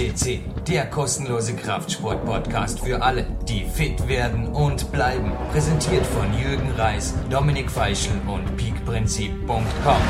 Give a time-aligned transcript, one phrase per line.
[0.00, 5.30] CC, der kostenlose Kraftsport-Podcast für alle, die fit werden und bleiben.
[5.52, 10.00] Präsentiert von Jürgen Reis, Dominik Feischl und peakprinzip.com.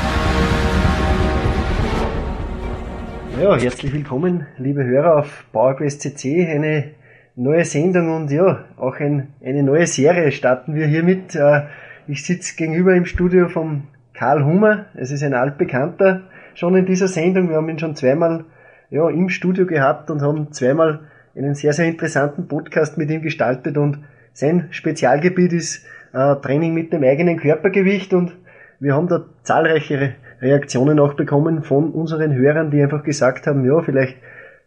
[3.41, 6.47] Ja, herzlich willkommen, liebe Hörer auf PowerQuest CC.
[6.47, 6.91] Eine
[7.35, 11.35] neue Sendung und ja, auch ein, eine neue Serie starten wir hiermit.
[11.35, 11.63] Äh,
[12.07, 14.85] ich sitze gegenüber im Studio vom Karl Hummer.
[14.93, 16.21] Es ist ein altbekannter
[16.53, 17.49] schon in dieser Sendung.
[17.49, 18.45] Wir haben ihn schon zweimal
[18.91, 20.99] ja, im Studio gehabt und haben zweimal
[21.35, 23.99] einen sehr, sehr interessanten Podcast mit ihm gestaltet und
[24.33, 28.33] sein Spezialgebiet ist äh, Training mit dem eigenen Körpergewicht und
[28.79, 33.81] wir haben da zahlreiche Reaktionen auch bekommen von unseren Hörern, die einfach gesagt haben, ja,
[33.81, 34.17] vielleicht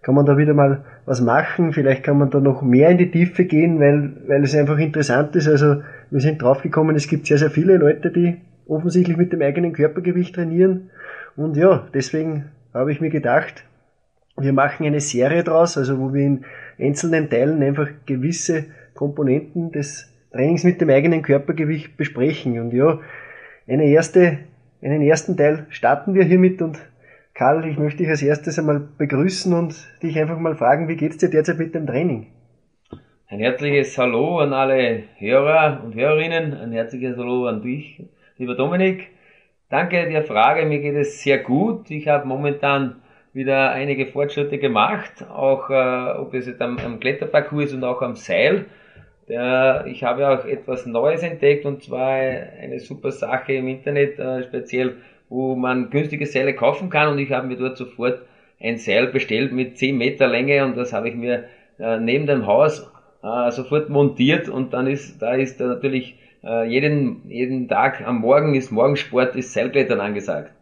[0.02, 3.10] kann man da wieder mal was machen, vielleicht kann man da noch mehr in die
[3.10, 5.48] Tiefe gehen, weil, weil es einfach interessant ist.
[5.48, 9.72] Also wir sind draufgekommen, es gibt sehr, sehr viele Leute, die offensichtlich mit dem eigenen
[9.72, 10.90] Körpergewicht trainieren.
[11.36, 13.64] Und ja, deswegen habe ich mir gedacht,
[14.36, 16.44] wir machen eine Serie draus, also wo wir in
[16.78, 22.58] einzelnen Teilen einfach gewisse Komponenten des Trainings mit dem eigenen Körpergewicht besprechen.
[22.58, 22.98] Und ja,
[23.68, 24.38] eine erste,
[24.82, 26.78] einen ersten Teil starten wir hiermit und
[27.34, 31.18] Karl, ich möchte dich als erstes einmal begrüßen und dich einfach mal fragen, wie geht's
[31.18, 32.28] dir derzeit mit dem Training?
[33.26, 38.04] Ein herzliches Hallo an alle Hörer und Hörerinnen, ein herzliches Hallo an dich,
[38.36, 39.08] lieber Dominik.
[39.68, 41.90] Danke der Frage, mir geht es sehr gut.
[41.90, 43.02] Ich habe momentan
[43.34, 48.00] wieder einige Fortschritte gemacht, auch äh, ob es jetzt am, am Kletterparcours ist und auch
[48.00, 48.66] am Seil.
[49.28, 54.44] Der, ich habe auch etwas Neues entdeckt und zwar eine super Sache im Internet, äh,
[54.44, 54.96] speziell,
[55.28, 58.20] wo man günstige Seile kaufen kann und ich habe mir dort sofort
[58.60, 61.44] ein Seil bestellt mit 10 Meter Länge und das habe ich mir
[61.78, 62.88] äh, neben dem Haus
[63.22, 68.20] äh, sofort montiert und dann ist, da ist da natürlich äh, jeden, jeden Tag am
[68.20, 70.52] Morgen ist Morgensport, ist Seilklettern angesagt.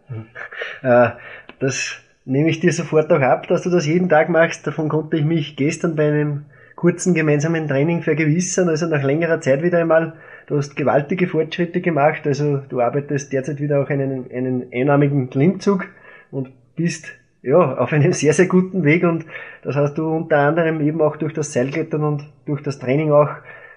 [0.82, 1.10] Äh,
[1.58, 4.66] das nehme ich dir sofort auch ab, dass du das jeden Tag machst.
[4.66, 6.44] Davon konnte ich mich gestern bei einem
[6.76, 10.14] kurzen gemeinsamen Training vergewissern, also nach längerer Zeit wieder einmal.
[10.46, 15.86] Du hast gewaltige Fortschritte gemacht, also du arbeitest derzeit wieder auch einen, einen einarmigen Klimmzug
[16.30, 17.12] und bist
[17.42, 19.26] ja, auf einem sehr, sehr guten Weg und
[19.62, 23.30] das hast du unter anderem eben auch durch das Seilklettern und durch das Training auch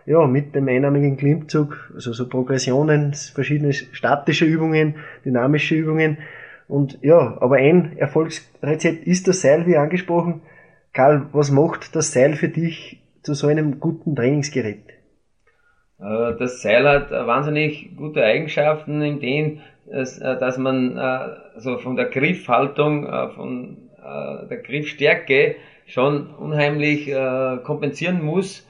[0.06, 4.96] ja, mit dem einarmigen Klimmzug, also so Progressionen, verschiedene statische Übungen,
[5.26, 6.18] dynamische Übungen,
[6.68, 10.42] und ja, aber ein Erfolgsrezept ist das Seil, wie angesprochen.
[10.94, 14.90] Karl, was macht das Seil für dich zu so einem guten Trainingsgerät?
[16.00, 19.62] Äh, das Seil hat wahnsinnig gute Eigenschaften in denen,
[19.92, 25.56] äh, dass man also von der Griffhaltung, von der Griffstärke
[25.88, 27.12] schon unheimlich
[27.64, 28.68] kompensieren muss.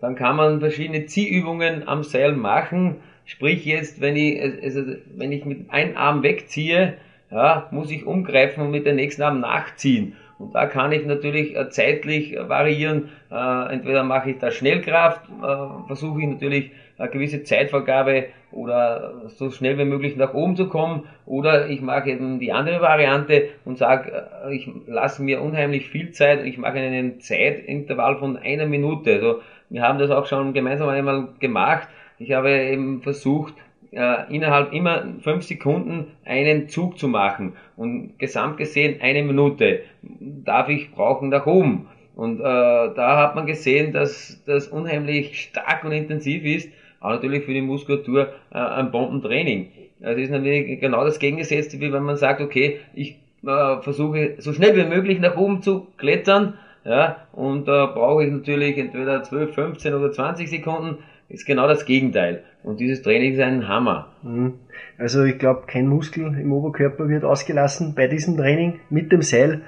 [0.00, 2.96] Dann kann man verschiedene Ziehübungen am Seil machen.
[3.26, 4.82] Sprich jetzt, wenn ich, also
[5.14, 6.94] wenn ich mit einem Arm wegziehe,
[7.30, 10.16] ja, muss ich umgreifen und mit der nächsten Arm nachziehen.
[10.38, 13.08] Und da kann ich natürlich äh, zeitlich variieren.
[13.30, 19.50] Äh, entweder mache ich da Schnellkraft, äh, versuche ich natürlich eine gewisse Zeitvergabe oder so
[19.50, 21.04] schnell wie möglich nach oben zu kommen.
[21.26, 26.44] Oder ich mache eben die andere Variante und sage, ich lasse mir unheimlich viel Zeit.
[26.44, 29.14] Ich mache einen Zeitintervall von einer Minute.
[29.14, 29.40] Also
[29.70, 31.88] wir haben das auch schon gemeinsam einmal gemacht.
[32.18, 33.54] Ich habe eben versucht,
[33.92, 37.54] äh, innerhalb immer fünf Sekunden einen Zug zu machen.
[37.76, 39.80] Und gesamt gesehen eine Minute.
[40.02, 41.88] Darf ich brauchen nach oben.
[42.14, 46.68] Und äh, da hat man gesehen, dass das unheimlich stark und intensiv ist,
[47.00, 49.68] auch natürlich für die Muskulatur äh, ein Bombentraining.
[50.00, 54.52] Das ist natürlich genau das Gegengesetzte, wie wenn man sagt, okay, ich äh, versuche so
[54.52, 56.54] schnell wie möglich nach oben zu klettern,
[56.84, 60.98] ja, und da äh, brauche ich natürlich entweder 12, 15 oder 20 Sekunden,
[61.28, 62.42] ist genau das Gegenteil.
[62.62, 64.12] Und dieses Training ist ein Hammer.
[64.22, 64.54] Mhm.
[64.96, 69.62] Also ich glaube, kein Muskel im Oberkörper wird ausgelassen bei diesem Training mit dem Seil.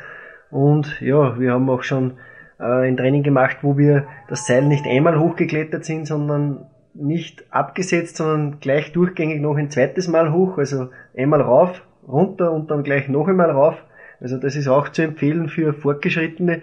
[0.50, 2.14] Und ja, wir haben auch schon
[2.58, 8.16] äh, ein Training gemacht, wo wir das Seil nicht einmal hochgeklettert sind, sondern nicht abgesetzt,
[8.16, 10.58] sondern gleich durchgängig noch ein zweites Mal hoch.
[10.58, 13.76] Also einmal rauf, runter und dann gleich noch einmal rauf.
[14.20, 16.62] Also das ist auch zu empfehlen für Fortgeschrittene.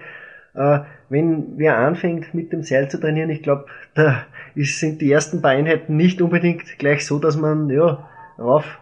[0.53, 0.79] Äh,
[1.09, 4.25] wenn wer anfängt mit dem Seil zu trainieren, ich glaube, da
[4.57, 8.80] ist, sind die ersten paar Einheiten nicht unbedingt gleich so, dass man ja rauf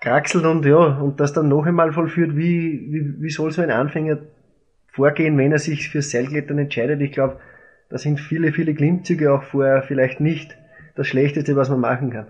[0.00, 2.36] kraxelt und ja und das dann noch einmal vollführt.
[2.36, 4.18] Wie, wie, wie soll so ein Anfänger
[4.92, 7.00] vorgehen, wenn er sich für Seilklettern entscheidet?
[7.00, 7.38] Ich glaube,
[7.88, 10.56] da sind viele, viele Klimmzüge auch vorher vielleicht nicht
[10.94, 12.28] das Schlechteste, was man machen kann.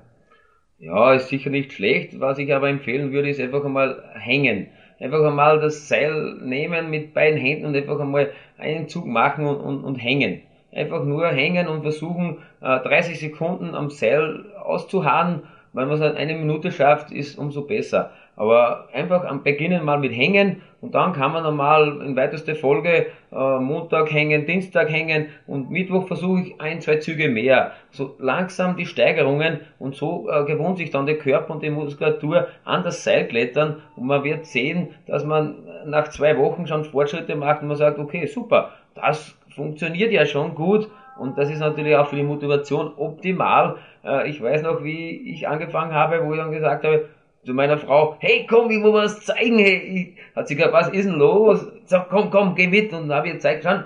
[0.79, 2.19] Ja, ist sicher nicht schlecht.
[2.19, 4.69] Was ich aber empfehlen würde, ist einfach einmal hängen
[5.01, 9.61] einfach einmal das Seil nehmen mit beiden Händen und einfach einmal einen Zug machen und,
[9.61, 10.43] und, und hängen.
[10.73, 15.43] Einfach nur hängen und versuchen, äh, 30 Sekunden am Seil auszuharren.
[15.73, 18.11] Wenn man es halt eine Minute schafft, ist umso besser.
[18.37, 23.07] Aber einfach am Beginnen mal mit hängen und dann kann man normal in weiteste Folge
[23.33, 27.73] äh, Montag hängen, Dienstag hängen und Mittwoch versuche ich ein, zwei Züge mehr.
[27.91, 32.49] So langsam die Steigerungen und so äh, gewohnt sich dann der Körper und die Muskulatur
[32.65, 37.37] an das Seil klettern und man wird sehen, dass man nach zwei Wochen schon Fortschritte
[37.37, 41.95] macht und man sagt, okay, super, das funktioniert ja schon gut und das ist natürlich
[41.97, 43.77] auch für die Motivation optimal.
[44.05, 47.09] Äh, ich weiß noch, wie ich angefangen habe, wo ich dann gesagt habe,
[47.45, 50.17] zu meiner Frau, hey komm, ich muss was zeigen, hey.
[50.37, 51.67] Hat sie gesagt, was ist denn los?
[51.85, 52.93] Sag, komm, komm, geh mit.
[52.93, 53.85] Und dann habe ich gezeigt, schon,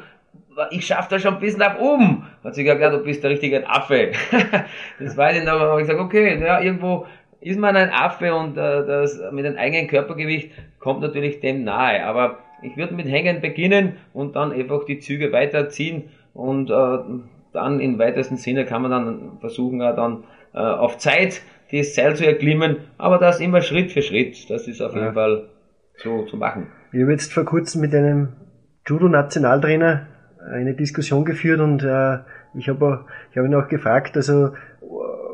[0.70, 2.26] ich schaff das schon bis nach oben.
[2.42, 4.12] Hat sie gesagt, du bist der richtige Affe.
[5.00, 7.06] das weiß ich noch, aber ich gesagt, okay, ja, irgendwo
[7.40, 12.04] ist man ein Affe und äh, das mit einem eigenen Körpergewicht kommt natürlich dem nahe.
[12.04, 16.98] Aber ich würde mit Hängen beginnen und dann einfach die Züge weiterziehen und äh,
[17.52, 22.14] dann im weitesten Sinne kann man dann versuchen, äh, dann äh, auf Zeit das Seil
[22.14, 24.48] zu erklimmen, aber das immer Schritt für Schritt.
[24.50, 25.48] Das ist auf jeden Fall
[25.96, 26.68] so zu machen.
[26.92, 28.34] Ich habe jetzt vor kurzem mit einem
[28.86, 30.06] Judo-Nationaltrainer
[30.52, 32.18] eine Diskussion geführt und äh,
[32.56, 34.50] ich habe ich hab ihn auch gefragt, also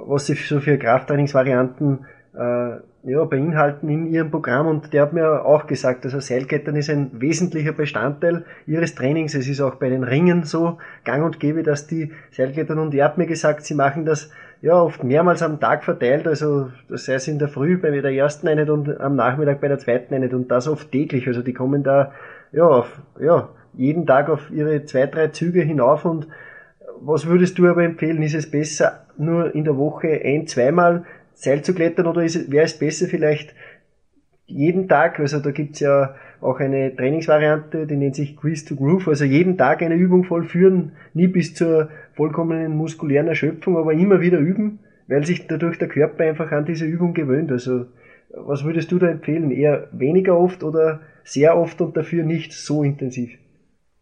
[0.06, 5.44] was sie so für Krafttrainingsvarianten äh, ja, beinhalten in ihrem Programm und der hat mir
[5.44, 9.34] auch gesagt, also Seilklettern ist ein wesentlicher Bestandteil ihres Trainings.
[9.34, 13.06] Es ist auch bei den Ringen so gang und gäbe, dass die Seilklettern und er
[13.06, 14.30] hat mir gesagt, sie machen das
[14.60, 18.48] ja oft mehrmals am Tag verteilt, also das es in der Früh bei der ersten
[18.48, 21.26] Einheit und am Nachmittag bei der zweiten Einheit und das oft täglich.
[21.26, 22.12] Also die kommen da
[22.52, 26.26] ja auf ja jeden Tag auf ihre zwei, drei Züge hinauf und
[27.02, 28.22] was würdest du aber empfehlen?
[28.22, 31.04] Ist es besser, nur in der Woche ein, zweimal
[31.40, 33.54] Seil zu klettern oder wäre es besser vielleicht
[34.46, 39.08] jeden Tag, also da gibt's ja auch eine Trainingsvariante, die nennt sich Quiz to Groove,
[39.08, 44.38] also jeden Tag eine Übung vollführen, nie bis zur vollkommenen muskulären Erschöpfung, aber immer wieder
[44.38, 47.50] üben, weil sich dadurch der Körper einfach an diese Übung gewöhnt.
[47.50, 47.86] Also
[48.34, 49.50] was würdest du da empfehlen?
[49.50, 53.30] Eher weniger oft oder sehr oft und dafür nicht so intensiv?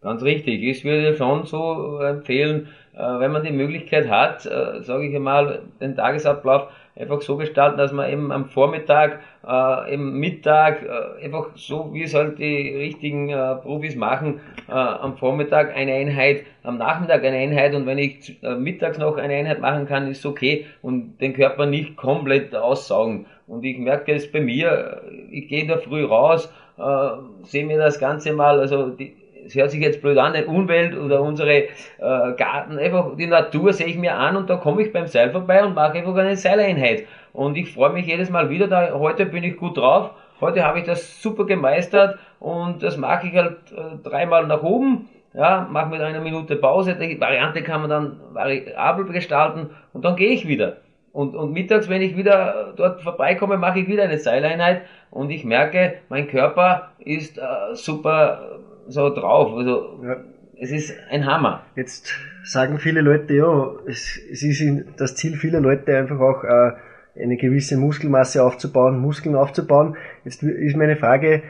[0.00, 0.62] Ganz richtig.
[0.62, 2.68] Ich würde schon so empfehlen,
[2.98, 6.68] wenn man die Möglichkeit hat, äh, sage ich einmal, den Tagesablauf
[6.98, 12.02] einfach so gestalten, dass man eben am Vormittag, äh, im Mittag, äh, einfach so wie
[12.02, 17.36] es halt die richtigen äh, Profis machen, äh, am Vormittag eine Einheit, am Nachmittag eine
[17.36, 21.34] Einheit und wenn ich äh, mittags noch eine Einheit machen kann, ist okay und den
[21.34, 23.26] Körper nicht komplett aussaugen.
[23.46, 27.10] Und ich merke es bei mir, ich gehe da früh raus, äh,
[27.44, 29.14] sehe mir das Ganze mal, also die,
[29.48, 31.68] es hört sich jetzt blöd an, die Umwelt oder unsere äh,
[31.98, 35.64] Garten, einfach die Natur sehe ich mir an und da komme ich beim Seil vorbei
[35.64, 37.04] und mache einfach eine Seileinheit.
[37.32, 40.10] Und ich freue mich jedes Mal wieder, da heute bin ich gut drauf,
[40.40, 45.08] heute habe ich das super gemeistert und das mache ich halt äh, dreimal nach oben,
[45.32, 50.16] ja, mache mit einer Minute Pause, die Variante kann man dann variabel gestalten und dann
[50.16, 50.78] gehe ich wieder.
[51.12, 55.44] Und, und mittags, wenn ich wieder dort vorbeikomme, mache ich wieder eine Seileinheit und ich
[55.44, 57.42] merke, mein Körper ist äh,
[57.72, 59.56] super so drauf.
[59.56, 60.16] Also ja.
[60.60, 61.62] es ist ein Hammer.
[61.76, 62.12] Jetzt
[62.44, 64.62] sagen viele Leute, ja, es, es ist
[64.96, 66.72] das Ziel vieler Leute einfach auch äh,
[67.22, 69.96] eine gewisse Muskelmasse aufzubauen, Muskeln aufzubauen.
[70.24, 71.42] Jetzt ist meine Frage,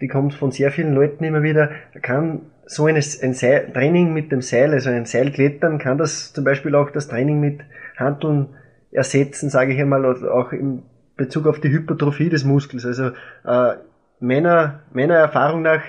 [0.00, 1.70] die kommt von sehr vielen Leuten immer wieder,
[2.02, 6.44] kann so eine, ein Seil, Training mit dem Seil, also ein Seilklettern, kann das zum
[6.44, 7.60] Beispiel auch das Training mit
[7.96, 8.48] Handeln
[8.90, 10.82] ersetzen, sage ich einmal, auch im
[11.16, 12.84] Bezug auf die Hypertrophie des Muskels.
[12.84, 13.10] Also
[13.44, 13.76] äh,
[14.20, 15.82] meiner, meiner Erfahrung nach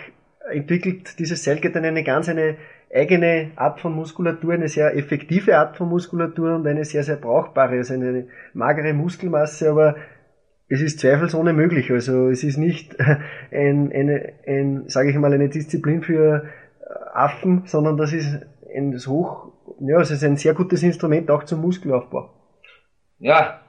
[0.51, 2.57] entwickelt dieses Seilklettern eine ganz eine
[2.93, 7.77] eigene Art von Muskulatur, eine sehr effektive Art von Muskulatur und eine sehr, sehr brauchbare,
[7.77, 9.95] also eine magere Muskelmasse, aber
[10.69, 11.91] es ist zweifelsohne möglich.
[11.91, 12.97] Also es ist nicht
[13.51, 16.45] ein, eine, ein, sage ich mal, eine Disziplin für
[17.13, 21.61] Affen, sondern das ist ein hoch, ja, es ist ein sehr gutes Instrument auch zum
[21.61, 22.33] Muskelaufbau.
[23.19, 23.61] Ja,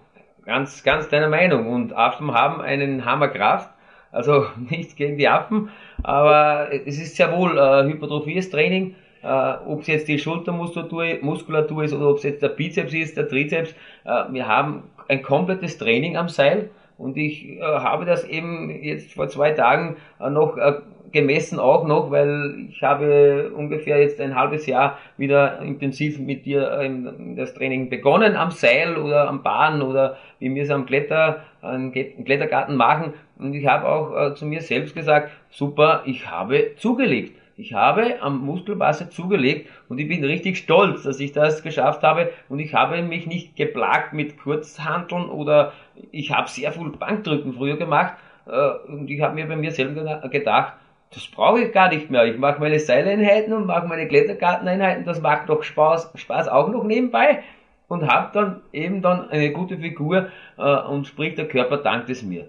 [0.44, 1.72] ganz, ganz deiner Meinung.
[1.72, 3.70] Und Affen haben einen Hammerkraft
[4.12, 5.70] also nichts gegen die Affen,
[6.02, 8.94] aber es ist sehr wohl äh, hypertrophies Training.
[9.20, 13.16] Äh, ob es jetzt die Schultermuskulatur Muskulatur ist oder ob es jetzt der Bizeps ist,
[13.16, 13.74] der Trizeps.
[14.04, 19.14] Äh, wir haben ein komplettes Training am Seil und ich äh, habe das eben jetzt
[19.14, 20.74] vor zwei Tagen äh, noch äh,
[21.12, 26.70] gemessen auch noch, weil ich habe ungefähr jetzt ein halbes Jahr wieder intensiv mit dir
[26.72, 26.90] äh,
[27.36, 31.92] das Training begonnen am Seil oder am Bahn oder wie wir es am Kletter, am
[31.92, 33.14] Klettergarten machen.
[33.38, 37.38] Und ich habe auch äh, zu mir selbst gesagt, super, ich habe zugelegt.
[37.56, 42.30] Ich habe am Muskelmasse zugelegt und ich bin richtig stolz, dass ich das geschafft habe
[42.48, 45.72] und ich habe mich nicht geplagt mit Kurzhanteln oder
[46.12, 48.14] ich habe sehr viel Bankdrücken früher gemacht
[48.46, 50.74] äh, und ich habe mir bei mir selber gedacht,
[51.12, 52.26] das brauche ich gar nicht mehr.
[52.26, 56.84] Ich mache meine Seileinheiten und mache meine Klettergarteneinheiten, das macht doch Spaß, Spaß auch noch
[56.84, 57.42] nebenbei
[57.88, 62.22] und habe dann eben dann eine gute Figur äh, und sprich der Körper dankt es
[62.22, 62.48] mir.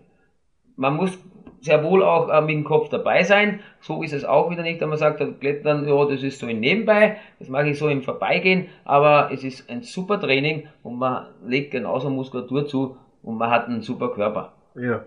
[0.75, 1.17] man muss
[1.61, 3.59] sehr wohl auch äh, mit dem Kopf dabei sein.
[3.81, 6.59] So ist es auch wieder nicht, wenn man sagt, Klettern, ja, das ist so ein
[6.59, 11.27] Nebenbei, das mache ich so im Vorbeigehen, aber es ist ein super Training und man
[11.45, 14.53] legt genauso Muskulatur zu und man hat einen super Körper.
[14.75, 15.03] Ja.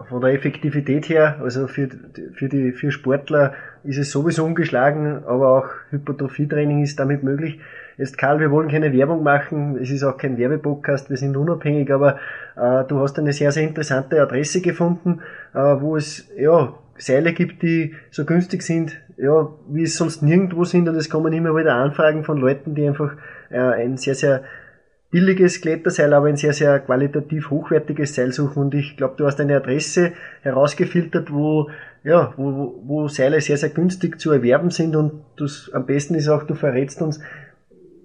[0.00, 1.88] Von der Effektivität her, also für,
[2.32, 7.60] für die für Sportler ist es sowieso ungeschlagen, aber auch Hypertrophietraining ist damit möglich.
[7.96, 11.92] Jetzt Karl, wir wollen keine Werbung machen, es ist auch kein Werbepodcast, wir sind unabhängig,
[11.92, 12.18] aber
[12.56, 15.20] äh, du hast eine sehr, sehr interessante Adresse gefunden,
[15.54, 20.64] äh, wo es ja Seile gibt, die so günstig sind, ja, wie es sonst nirgendwo
[20.64, 23.12] sind und es kommen immer wieder Anfragen von Leuten, die einfach
[23.50, 24.42] äh, ein sehr, sehr
[25.14, 28.64] billiges Kletterseil, aber ein sehr, sehr qualitativ hochwertiges Seil suchen.
[28.64, 31.70] Und ich glaube, du hast eine Adresse herausgefiltert, wo,
[32.02, 34.96] ja, wo, wo Seile sehr, sehr günstig zu erwerben sind.
[34.96, 37.20] Und das, am besten ist auch, du verrätst uns,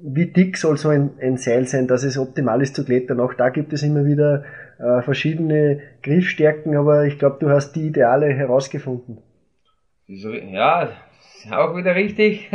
[0.04, 3.20] wie dick soll so ein, ein Seil sein, dass es optimal ist zu klettern.
[3.20, 4.44] Auch da gibt es immer wieder
[4.78, 9.18] äh, verschiedene Griffstärken, aber ich glaube, du hast die Ideale herausgefunden.
[10.06, 10.92] Ja,
[11.52, 12.50] auch wieder richtig.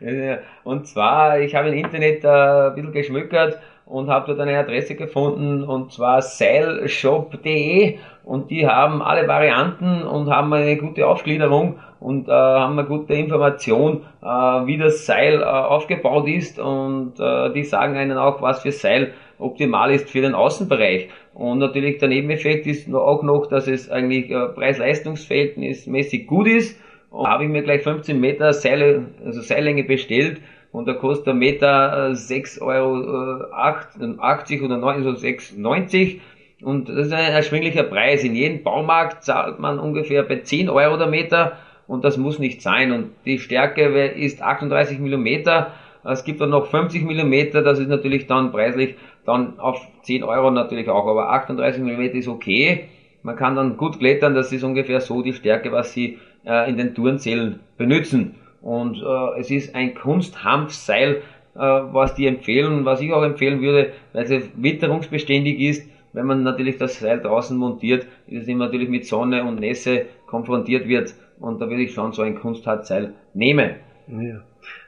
[0.64, 4.94] und zwar, ich habe im Internet äh, ein bisschen geschmückert und habe dort eine Adresse
[4.94, 12.28] gefunden und zwar seilshop.de und die haben alle Varianten und haben eine gute Aufgliederung und
[12.28, 17.64] äh, haben eine gute Information, äh, wie das Seil äh, aufgebaut ist und äh, die
[17.64, 21.08] sagen einen auch, was für Seil optimal ist für den Außenbereich.
[21.32, 26.78] Und natürlich der Nebeneffekt ist auch noch, dass es eigentlich äh, Preis-Leistungs-Verhältnnis mäßig gut ist
[27.10, 30.40] und habe ich mir gleich 15 Meter Seile, also Seillänge bestellt
[30.72, 36.20] und da kostet der Meter 6,80 äh, Euro 80 oder 9, also 6,90
[36.62, 38.24] und das ist ein erschwinglicher Preis.
[38.24, 42.62] In jedem Baumarkt zahlt man ungefähr bei 10 Euro der Meter und das muss nicht
[42.62, 42.92] sein.
[42.92, 45.72] Und die Stärke ist 38 Millimeter.
[46.04, 50.50] Es gibt dann noch 50 Millimeter, das ist natürlich dann preislich dann auf 10 Euro
[50.50, 52.88] natürlich auch, aber 38 Millimeter ist okay.
[53.28, 56.16] Man kann dann gut klettern, das ist ungefähr so die Stärke, was Sie
[56.46, 58.36] äh, in den Turnzellen benutzen.
[58.62, 61.16] Und äh, es ist ein Kunsthanfseil,
[61.54, 65.86] äh, was die empfehlen, was ich auch empfehlen würde, weil es witterungsbeständig ist.
[66.14, 70.06] Wenn man natürlich das Seil draußen montiert, ist es immer natürlich mit Sonne und Nässe
[70.26, 71.14] konfrontiert wird.
[71.38, 73.72] Und da würde ich schon so ein Kunsthartseil nehmen.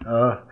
[0.02, 0.42] Ja.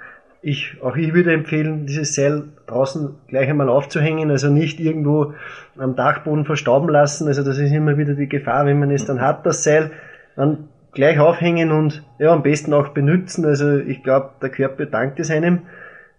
[0.40, 5.34] Ich, auch ich würde empfehlen, dieses Seil draußen gleich einmal aufzuhängen, also nicht irgendwo
[5.76, 7.26] am Dachboden verstauben lassen.
[7.26, 9.90] Also das ist immer wieder die Gefahr, wenn man es dann hat, das Seil,
[10.36, 13.44] dann gleich aufhängen und ja, am besten auch benutzen.
[13.44, 15.62] Also ich glaube, der Körper dankt es einem.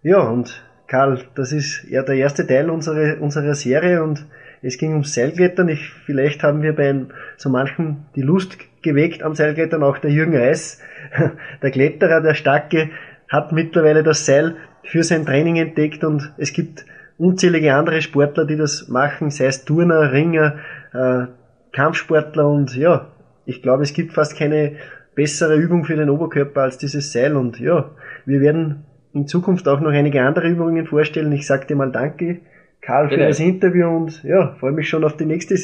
[0.03, 4.25] Ja, und Karl, das ist ja der erste Teil unserer, unserer Serie und
[4.61, 5.69] es ging ums Seilklettern.
[5.69, 7.05] Ich, vielleicht haben wir bei
[7.37, 9.83] so manchen die Lust geweckt am Seilklettern.
[9.83, 10.81] Auch der Jürgen Reis,
[11.61, 12.89] der Kletterer, der Starke,
[13.29, 16.85] hat mittlerweile das Seil für sein Training entdeckt und es gibt
[17.17, 20.55] unzählige andere Sportler, die das machen, sei es Turner, Ringer,
[20.93, 21.25] äh,
[21.71, 23.07] Kampfsportler und ja,
[23.45, 24.73] ich glaube, es gibt fast keine
[25.15, 27.91] bessere Übung für den Oberkörper als dieses Seil und ja,
[28.25, 31.31] wir werden in Zukunft auch noch einige andere Übungen vorstellen.
[31.31, 32.39] Ich sage dir mal Danke,
[32.81, 33.27] Karl, für Bitte.
[33.27, 35.55] das Interview und ja, freue mich schon auf die nächste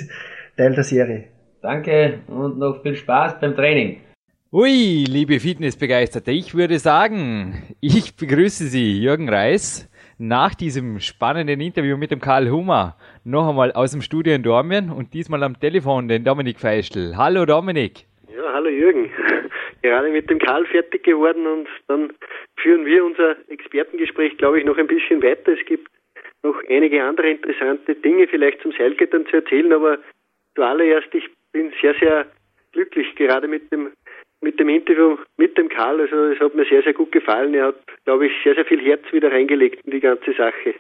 [0.58, 1.26] Teil der Serie.
[1.62, 3.98] Danke und noch viel Spaß beim Training.
[4.52, 11.98] Ui, liebe Fitnessbegeisterte, ich würde sagen, ich begrüße Sie, Jürgen Reis, nach diesem spannenden Interview
[11.98, 16.08] mit dem Karl Hummer noch einmal aus dem Studio in Dormien und diesmal am Telefon
[16.08, 17.18] den Dominik Feischl.
[17.18, 18.06] Hallo Dominik.
[18.34, 19.10] Ja, hallo Jürgen.
[19.82, 22.14] Gerade mit dem Karl fertig geworden und dann
[22.58, 25.54] führen wir unser Expertengespräch, glaube ich, noch ein bisschen weiter.
[25.54, 25.90] Es gibt
[26.44, 29.98] noch einige andere interessante Dinge vielleicht zum Seilklettern zu erzählen, aber
[30.54, 32.28] zuallererst, ich bin sehr, sehr
[32.74, 33.92] glücklich, gerade mit dem
[34.46, 36.00] mit dem Interview mit dem Karl.
[36.00, 37.54] Also es hat mir sehr, sehr gut gefallen.
[37.56, 37.76] Er hat,
[38.06, 40.76] glaube ich, sehr, sehr viel Herz wieder reingelegt in die ganze Sache.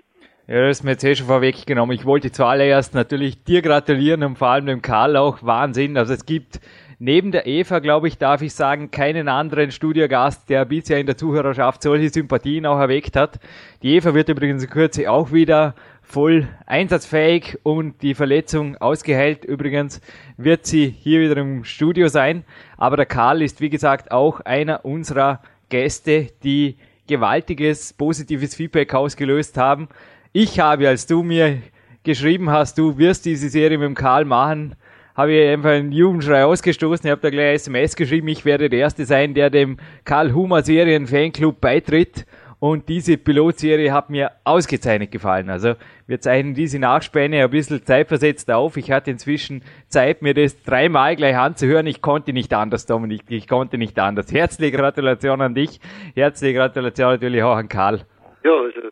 [0.47, 1.95] Ja, das ist mir jetzt eh schon vorweggenommen.
[1.95, 5.97] Ich wollte zuallererst natürlich dir gratulieren und vor allem dem Karl auch Wahnsinn.
[5.97, 6.59] Also es gibt
[6.99, 11.17] neben der Eva, glaube ich, darf ich sagen, keinen anderen Studiogast, der bisher in der
[11.17, 13.39] Zuhörerschaft solche Sympathien auch erweckt hat.
[13.81, 15.73] Die Eva wird übrigens in Kürze auch wieder
[16.05, 19.43] voll einsatzfähig und die Verletzung ausgeheilt.
[19.43, 20.01] Übrigens
[20.37, 22.43] wird sie hier wieder im Studio sein.
[22.77, 29.57] Aber der Karl ist, wie gesagt, auch einer unserer Gäste, die gewaltiges positives Feedback ausgelöst
[29.57, 29.89] haben.
[30.31, 31.61] Ich habe, als du mir
[32.03, 34.75] geschrieben hast, du wirst diese Serie mit dem Karl machen,
[35.15, 37.05] habe ich einfach einen Jugendschrei ausgestoßen.
[37.05, 40.61] Ich habe da gleich SMS geschrieben, ich werde der Erste sein, der dem Karl Hummer
[40.61, 42.25] Serien Fanclub beitritt.
[42.65, 45.51] Und diese Pilotserie hat mir ausgezeichnet gefallen.
[45.51, 45.75] Also
[46.07, 48.75] wir zeichnen diese Nachspäne ein bisschen zeitversetzt auf.
[48.75, 51.85] Ich hatte inzwischen Zeit, mir das dreimal gleich anzuhören.
[51.85, 53.21] Ich konnte nicht anders, Dominik.
[53.29, 54.33] Ich konnte nicht anders.
[54.33, 55.79] Herzliche Gratulation an dich.
[56.15, 58.01] Herzliche Gratulation natürlich auch an Karl.
[58.43, 58.89] Ja, also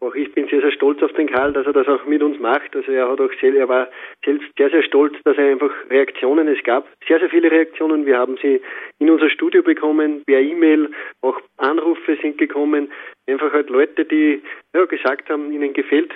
[0.00, 2.38] auch ich bin sehr, sehr stolz auf den Karl, dass er das auch mit uns
[2.38, 2.74] macht.
[2.74, 3.88] Also er hat auch sehr, er war
[4.24, 8.06] selbst sehr, sehr stolz, dass er einfach Reaktionen, es gab sehr, sehr viele Reaktionen.
[8.06, 8.60] Wir haben sie
[8.98, 10.90] in unser Studio bekommen, per E-Mail,
[11.20, 12.90] auch Anrufe sind gekommen.
[13.26, 14.42] Einfach halt Leute, die
[14.74, 16.12] ja, gesagt haben, ihnen gefällt,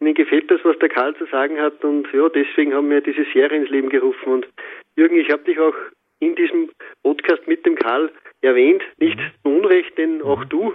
[0.00, 3.26] ihnen gefällt das, was der Karl zu sagen hat und ja, deswegen haben wir diese
[3.32, 4.32] Serie ins Leben gerufen.
[4.32, 4.48] Und
[4.96, 5.74] Jürgen, ich habe dich auch
[6.20, 6.70] in diesem
[7.02, 8.10] Podcast mit dem Karl
[8.40, 10.72] erwähnt, nicht zu Unrecht, denn auch du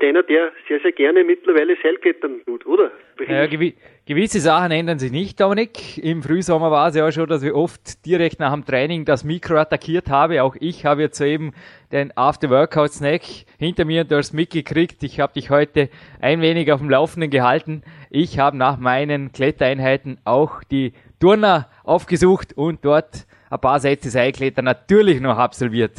[0.00, 2.90] bist einer, der sehr, sehr gerne mittlerweile Seilklettern tut, oder?
[3.28, 3.74] Ja, gewi
[4.06, 5.98] gewisse Sachen ändern sich nicht, Dominik.
[5.98, 9.24] Im Frühsommer war es ja auch schon, dass wir oft direkt nach dem Training das
[9.24, 10.42] Mikro attackiert habe.
[10.42, 11.52] Auch ich habe jetzt eben
[11.92, 13.22] den After-Workout-Snack
[13.58, 15.02] hinter mir und du hast mitgekriegt.
[15.02, 15.90] Ich habe dich heute
[16.20, 17.82] ein wenig auf dem Laufenden gehalten.
[18.10, 24.62] Ich habe nach meinen Klettereinheiten auch die Turner aufgesucht und dort ein paar Sätze Seilkletter
[24.62, 25.92] natürlich noch absolviert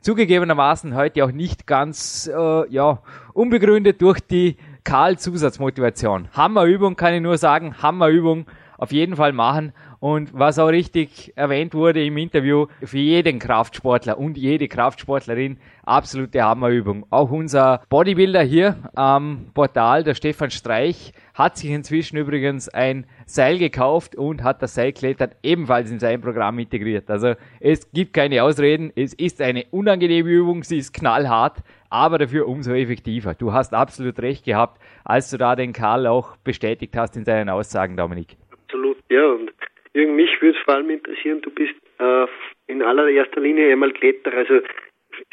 [0.00, 3.02] zugegebenermaßen heute auch nicht ganz äh, ja,
[3.32, 6.28] unbegründet durch die Karl-Zusatzmotivation.
[6.32, 8.46] Hammerübung kann ich nur sagen, Hammerübung
[8.78, 14.18] auf jeden Fall machen und was auch richtig erwähnt wurde im Interview, für jeden Kraftsportler
[14.18, 17.06] und jede Kraftsportlerin absolute Hammerübung.
[17.10, 23.58] Auch unser Bodybuilder hier am Portal, der Stefan Streich, hat sich inzwischen übrigens ein Seil
[23.58, 27.10] gekauft und hat das Seilklettern ebenfalls in sein Programm integriert.
[27.10, 31.58] Also es gibt keine Ausreden, es ist eine unangenehme Übung, sie ist knallhart,
[31.90, 33.34] aber dafür umso effektiver.
[33.34, 37.48] Du hast absolut recht gehabt, als du da den Karl auch bestätigt hast in seinen
[37.48, 38.36] Aussagen, Dominik.
[38.66, 39.26] Absolut, ja.
[39.26, 39.50] Und
[39.94, 42.26] Jürgen, mich würde es vor allem interessieren, du bist äh,
[42.68, 44.38] in allererster Linie einmal Kletterer.
[44.38, 44.60] Also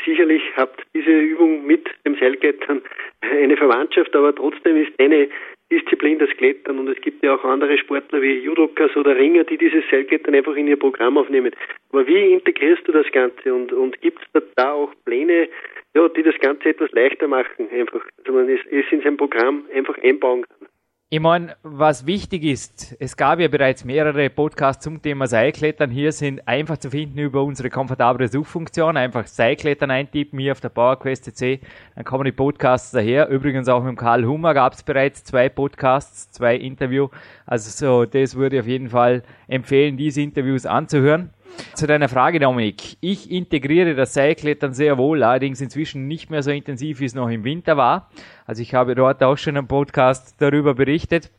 [0.05, 2.81] sicherlich habt diese Übung mit dem Seilklettern
[3.21, 5.29] eine Verwandtschaft, aber trotzdem ist eine
[5.71, 9.57] Disziplin das Klettern und es gibt ja auch andere Sportler wie Judokas oder Ringer, die
[9.57, 11.51] dieses Seilklettern einfach in ihr Programm aufnehmen.
[11.91, 15.49] Aber wie integrierst du das Ganze und, und gibt es da, da, auch Pläne,
[15.93, 19.65] ja, die das Ganze etwas leichter machen, einfach, dass man es, es in sein Programm
[19.73, 20.66] einfach einbauen kann?
[21.09, 25.89] Ich meine, was wichtig ist, es gab ja bereits mehrere Podcasts zum Thema Seilklettern.
[25.89, 28.97] Hier sind einfach zu finden über unsere komfortable Suchfunktion.
[28.97, 31.61] Einfach Seilklettern eintippen hier auf der PowerQuest.cc.
[31.95, 33.29] Dann kommen die Podcasts daher.
[33.29, 37.07] Übrigens auch mit Karl Hummer gab es bereits zwei Podcasts, zwei Interview.
[37.45, 41.29] Also so, das würde ich auf jeden Fall empfehlen, diese Interviews anzuhören.
[41.73, 42.97] Zu deiner Frage, Dominik.
[43.01, 47.29] Ich integriere das Seilklettern sehr wohl, allerdings inzwischen nicht mehr so intensiv, wie es noch
[47.29, 48.09] im Winter war.
[48.45, 51.31] Also ich habe dort auch schon einen Podcast darüber berichtet.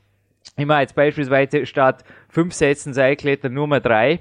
[0.56, 4.20] Immer jetzt beispielsweise statt fünf Sätzen Seilklettern nur mal drei.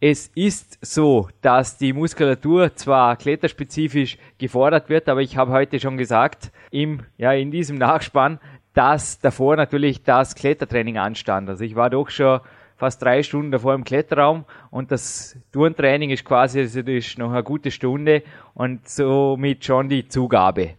[0.00, 5.96] Es ist so, dass die Muskulatur zwar kletterspezifisch gefordert wird, aber ich habe heute schon
[5.96, 8.38] gesagt, im, ja, in diesem Nachspann,
[8.74, 11.48] dass davor natürlich das Klettertraining anstand.
[11.48, 12.40] Also ich war doch schon
[12.78, 17.32] fast drei Stunden davor im Kletterraum und das Turntraining ist quasi also das ist noch
[17.32, 18.22] eine gute Stunde
[18.54, 20.70] und somit schon die Zugabe,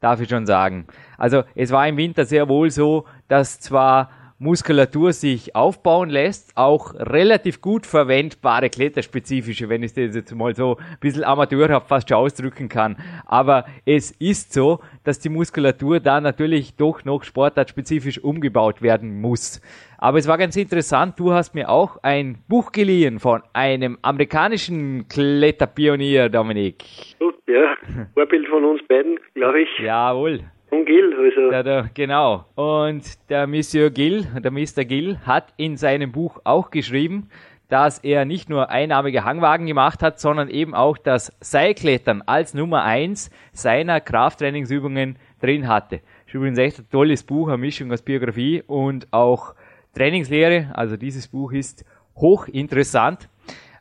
[0.00, 0.86] darf ich schon sagen.
[1.16, 6.92] Also es war im Winter sehr wohl so, dass zwar Muskulatur sich aufbauen lässt, auch
[6.94, 12.18] relativ gut verwendbare kletterspezifische, wenn ich das jetzt mal so ein bisschen amateurhaft fast schon
[12.18, 12.96] ausdrücken kann.
[13.24, 19.62] Aber es ist so, dass die Muskulatur da natürlich doch noch sportartspezifisch umgebaut werden muss.
[19.96, 25.08] Aber es war ganz interessant, du hast mir auch ein Buch geliehen von einem amerikanischen
[25.08, 26.84] Kletterpionier, Dominik.
[27.18, 27.74] Gut, ja,
[28.14, 29.68] Vorbild von uns beiden, glaube ich.
[29.78, 30.40] Jawohl.
[30.68, 31.50] Von Gill, also.
[31.50, 32.44] Der, der, genau.
[32.56, 34.84] Und der Monsieur Gill, der Mr.
[34.84, 37.28] Gill, hat in seinem Buch auch geschrieben,
[37.68, 42.84] dass er nicht nur einarmige Hangwagen gemacht hat, sondern eben auch das Seilklettern als Nummer
[42.84, 46.00] eins seiner Krafttrainingsübungen drin hatte.
[46.26, 49.54] Ist übrigens echt ein tolles Buch, eine Mischung aus Biografie und auch
[49.94, 50.72] Trainingslehre.
[50.74, 51.84] Also dieses Buch ist
[52.16, 53.28] hochinteressant.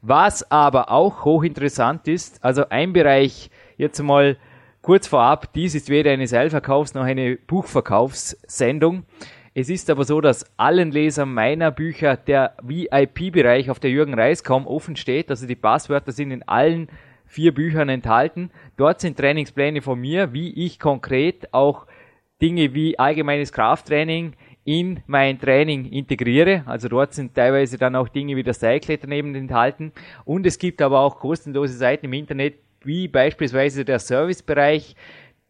[0.02, 4.38] Was aber auch hochinteressant ist, also ein Bereich jetzt mal
[4.86, 9.04] kurz vorab, dies ist weder eine Seilverkaufs- noch eine Buchverkaufssendung.
[9.56, 14.68] Es ist aber so, dass allen Lesern meiner Bücher der VIP-Bereich auf der Jürgen Reis.com
[14.68, 15.32] offen steht.
[15.32, 16.90] Also die Passwörter sind in allen
[17.26, 18.52] vier Büchern enthalten.
[18.78, 21.88] Dort sind Trainingspläne von mir, wie ich konkret auch
[22.40, 24.34] Dinge wie allgemeines Krafttraining
[24.66, 26.62] in mein Training integriere.
[26.68, 29.94] Also dort sind teilweise dann auch Dinge wie das Seilklettern eben enthalten.
[30.26, 34.96] Und es gibt aber auch kostenlose Seiten im Internet, wie beispielsweise der Servicebereich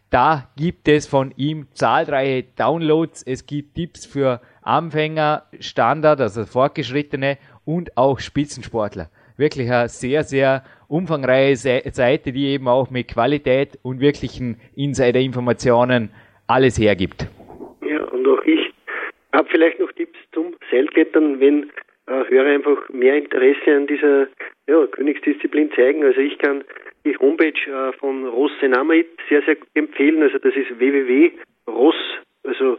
[0.09, 3.23] Da gibt es von ihm zahlreiche Downloads.
[3.23, 9.09] Es gibt Tipps für Anfänger, Standard, also Fortgeschrittene und auch Spitzensportler.
[9.37, 11.55] Wirklich eine sehr, sehr umfangreiche
[11.91, 16.11] Seite, die eben auch mit Qualität und wirklichen Insider-Informationen
[16.47, 17.27] alles hergibt.
[17.81, 18.73] Ja, und auch ich
[19.33, 21.71] habe vielleicht noch Tipps zum Seilklettern, wenn
[22.07, 24.27] Hörer einfach mehr Interesse an dieser
[24.67, 26.03] ja, Königsdisziplin zeigen.
[26.03, 26.63] Also ich kann
[27.05, 30.21] die Homepage äh, von Ross Senamait sehr, sehr empfehlen.
[30.21, 31.95] Also das ist www.ross,
[32.43, 32.77] also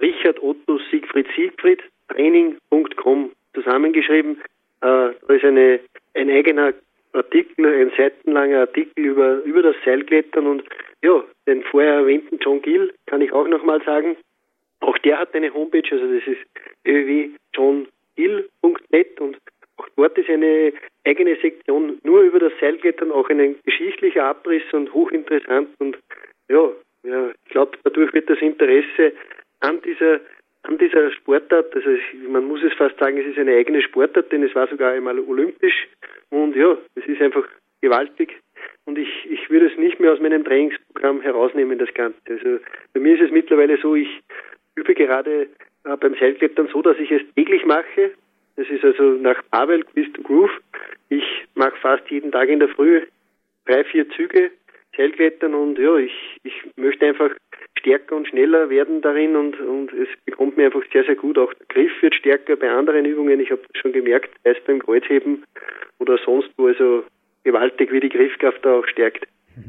[0.00, 4.36] Richard Otto Siegfried Siegfried Training.com zusammengeschrieben.
[4.80, 5.80] Äh, da ist eine,
[6.14, 6.72] ein eigener
[7.12, 10.64] Artikel, ein seitenlanger Artikel über, über das Seilklettern und
[11.02, 14.16] ja, den vorher erwähnten John Gill kann ich auch nochmal sagen.
[14.80, 16.40] Auch der hat eine Homepage, also das ist
[18.20, 19.38] www.johngill.net und
[19.76, 20.72] auch dort ist eine
[21.06, 25.98] eigene Sektion nur über das Seilklettern, auch ein geschichtlicher Abriss und hochinteressant und
[26.48, 26.70] ja,
[27.02, 29.12] ja ich glaube, dadurch wird das Interesse
[29.60, 30.20] an dieser
[30.62, 31.88] an dieser Sportart, also
[32.28, 35.18] man muss es fast sagen, es ist eine eigene Sportart, denn es war sogar einmal
[35.18, 35.88] olympisch
[36.28, 37.48] und ja, es ist einfach
[37.80, 38.36] gewaltig
[38.84, 42.18] und ich, ich würde es nicht mehr aus meinem Trainingsprogramm herausnehmen, das Ganze.
[42.28, 42.58] Also
[42.92, 44.20] bei mir ist es mittlerweile so, ich
[44.74, 45.48] übe gerade
[45.84, 48.12] äh, beim Seilklettern so, dass ich es täglich mache.
[48.56, 50.50] Das ist also nach Pavel Quiz to Groove.
[51.08, 53.02] Ich mache fast jeden Tag in der Früh
[53.66, 54.50] drei, vier Züge
[54.96, 56.12] Seilklettern und ja, ich,
[56.42, 57.30] ich möchte einfach
[57.78, 61.38] stärker und schneller werden darin und, und es bekommt mir einfach sehr, sehr gut.
[61.38, 63.40] Auch der Griff wird stärker bei anderen Übungen.
[63.40, 65.44] Ich habe schon gemerkt, erst beim Kreuzheben
[65.98, 67.04] oder sonst wo, also
[67.44, 69.26] gewaltig, wie die Griffkraft da auch stärkt.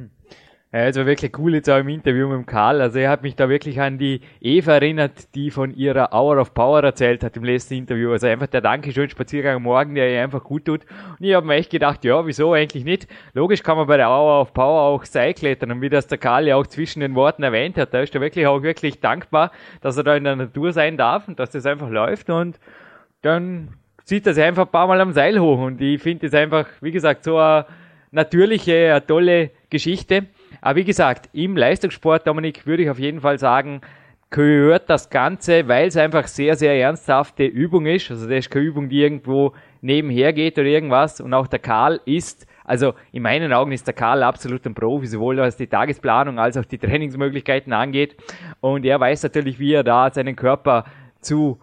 [0.74, 2.80] Ja, also wirklich cool jetzt auch im Interview mit dem Karl.
[2.80, 6.54] Also er hat mich da wirklich an die Eva erinnert, die von ihrer Hour of
[6.54, 8.10] Power erzählt hat im letzten Interview.
[8.14, 10.86] Also einfach der Dankeschön Spaziergang am Morgen, der ihr einfach gut tut.
[11.20, 13.10] Und ich habe mir echt gedacht, ja, wieso eigentlich nicht?
[13.34, 16.48] Logisch kann man bei der Hour of Power auch Seilklettern und wie das der Karl
[16.48, 19.98] ja auch zwischen den Worten erwähnt hat, da ist er wirklich auch wirklich dankbar, dass
[19.98, 22.60] er da in der Natur sein darf und dass das einfach läuft und
[23.22, 23.74] dann
[24.06, 26.68] zieht er sich einfach ein paar Mal am Seil hoch und ich finde das einfach,
[26.80, 27.66] wie gesagt, so eine
[28.12, 30.28] natürliche, eine tolle Geschichte.
[30.60, 33.82] Aber wie gesagt, im Leistungssport, Dominik, würde ich auf jeden Fall sagen,
[34.32, 38.10] gehört das Ganze, weil es einfach sehr, sehr ernsthafte Übung ist.
[38.10, 41.20] Also das ist keine Übung, die irgendwo nebenher geht oder irgendwas.
[41.20, 45.08] Und auch der Karl ist, also in meinen Augen ist der Karl absolut ein Profi,
[45.08, 48.16] sowohl was die Tagesplanung als auch die Trainingsmöglichkeiten angeht.
[48.62, 50.86] Und er weiß natürlich, wie er da seinen Körper
[51.20, 51.60] zu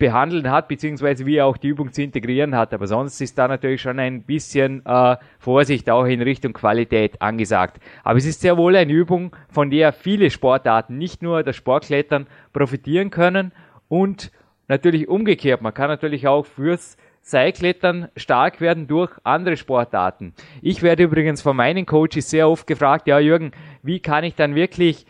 [0.00, 2.74] behandeln hat, beziehungsweise wie er auch die Übung zu integrieren hat.
[2.74, 7.80] Aber sonst ist da natürlich schon ein bisschen äh, Vorsicht auch in Richtung Qualität angesagt.
[8.02, 12.26] Aber es ist sehr wohl eine Übung, von der viele Sportarten, nicht nur das Sportklettern,
[12.52, 13.52] profitieren können
[13.86, 14.32] und
[14.66, 15.62] natürlich umgekehrt.
[15.62, 20.32] Man kann natürlich auch fürs Seilklettern stark werden durch andere Sportarten.
[20.62, 24.54] Ich werde übrigens von meinen Coaches sehr oft gefragt, ja Jürgen, wie kann ich dann
[24.54, 25.06] wirklich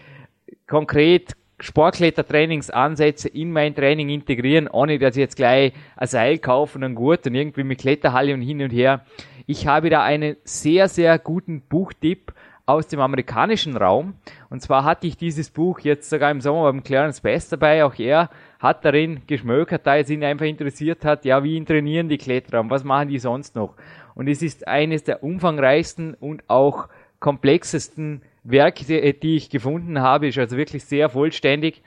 [0.66, 6.84] konkret Sportklettertrainingsansätze in mein Training integrieren, ohne dass ich jetzt gleich ein Seil kaufe und
[6.84, 9.04] einen Gurt und irgendwie mit Kletterhalle und hin und her.
[9.46, 12.32] Ich habe da einen sehr, sehr guten Buchtipp
[12.70, 14.14] aus dem amerikanischen Raum.
[14.48, 17.84] Und zwar hatte ich dieses Buch jetzt sogar im Sommer beim Clarence Best dabei.
[17.84, 22.18] Auch er hat darin geschmökert, da es ihn einfach interessiert hat, ja, wie trainieren die
[22.18, 23.74] Kletterer und was machen die sonst noch?
[24.14, 30.38] Und es ist eines der umfangreichsten und auch komplexesten Werk, die ich gefunden habe, ist
[30.38, 31.82] also wirklich sehr vollständig,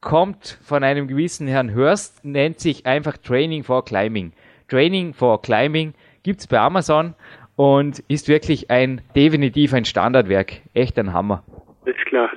[0.00, 4.32] kommt von einem gewissen Herrn Hurst, nennt sich einfach Training for Climbing.
[4.68, 7.14] Training for Climbing gibt's bei Amazon
[7.56, 10.54] und ist wirklich ein definitiv ein Standardwerk.
[10.74, 11.44] Echt ein Hammer.
[11.84, 12.30] Ist klar.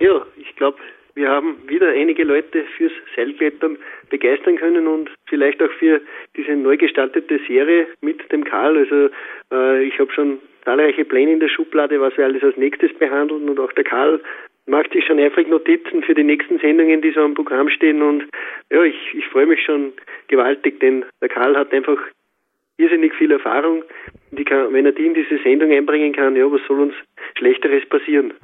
[0.00, 0.78] Ja, ich glaube,
[1.14, 3.76] wir haben wieder einige Leute fürs Seilklettern
[4.10, 6.00] begeistern können und vielleicht auch für
[6.36, 8.76] diese neu gestaltete Serie mit dem Karl.
[8.78, 9.08] Also
[9.50, 13.48] äh, ich habe schon zahlreiche Pläne in der Schublade, was wir alles als nächstes behandeln
[13.48, 14.20] und auch der Karl
[14.66, 18.24] macht sich schon eifrig Notizen für die nächsten Sendungen, die so am Programm stehen und
[18.70, 19.94] ja, ich, ich freue mich schon
[20.28, 21.96] gewaltig, denn der Karl hat einfach
[22.76, 23.82] irrsinnig viel Erfahrung.
[24.44, 26.94] Kann, wenn er die in diese Sendung einbringen kann, ja, was soll uns
[27.38, 28.34] Schlechteres passieren?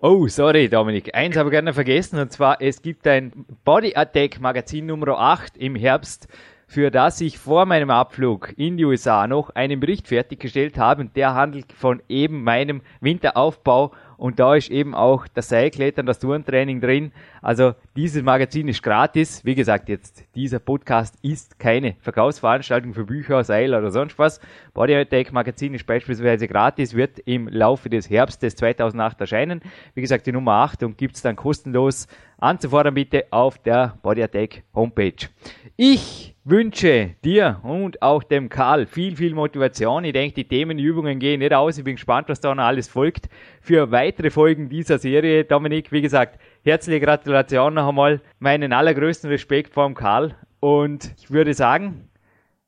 [0.00, 1.14] Oh, sorry, Dominik.
[1.14, 3.32] Eins habe ich gerne vergessen, und zwar, es gibt ein
[3.64, 6.28] Body Attack Magazin Nummer 8 im Herbst
[6.66, 11.16] für das ich vor meinem Abflug in die USA noch einen Bericht fertiggestellt habe und
[11.16, 16.80] der handelt von eben meinem Winteraufbau und da ist eben auch das Seilklettern, das Tourentraining
[16.80, 17.12] drin.
[17.42, 19.44] Also dieses Magazin ist gratis.
[19.44, 24.40] Wie gesagt, jetzt dieser Podcast ist keine Verkaufsveranstaltung für Bücher, Seil oder sonst was.
[24.72, 29.60] Body Attack Magazin ist beispielsweise gratis, wird im Laufe des Herbstes 2008 erscheinen.
[29.94, 32.06] Wie gesagt, die Nummer 8 und gibt's dann kostenlos
[32.38, 35.28] anzufordern bitte auf der Body Attack Homepage.
[35.76, 40.04] Ich wünsche dir und auch dem Karl viel, viel Motivation.
[40.04, 41.78] Ich denke, die Themen, die Übungen gehen nicht aus.
[41.78, 43.28] Ich bin gespannt, was da noch alles folgt
[43.60, 45.44] für weitere Folgen dieser Serie.
[45.44, 48.20] Dominik, wie gesagt, herzliche Gratulation noch einmal.
[48.38, 50.34] Meinen allergrößten Respekt vor dem Karl.
[50.60, 52.08] Und ich würde sagen,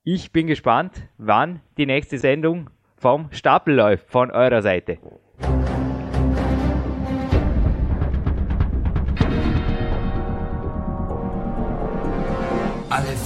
[0.05, 4.99] ich bin gespannt, wann die nächste Sendung vom Stapel läuft von eurer Seite.